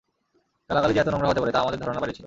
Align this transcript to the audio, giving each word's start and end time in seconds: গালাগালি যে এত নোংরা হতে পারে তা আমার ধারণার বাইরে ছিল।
গালাগালি 0.69 0.93
যে 0.93 0.99
এত 0.99 1.09
নোংরা 1.09 1.27
হতে 1.27 1.39
পারে 1.39 1.51
তা 1.51 1.59
আমার 1.59 1.73
ধারণার 1.73 1.99
বাইরে 1.99 2.13
ছিল। 2.13 2.19